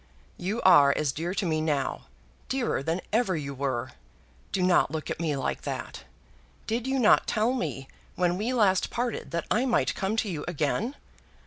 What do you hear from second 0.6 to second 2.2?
are as dear to me now,